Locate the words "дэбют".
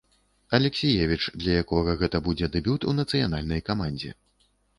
2.57-2.89